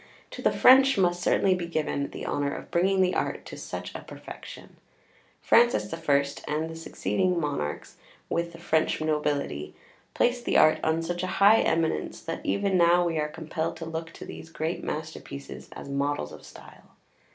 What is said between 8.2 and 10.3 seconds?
with the French nobility, |xv|